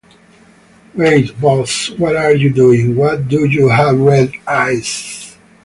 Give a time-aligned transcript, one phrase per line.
[0.95, 2.95] Wait, boss, what are you doing?
[2.95, 5.37] Why do you have red eyes?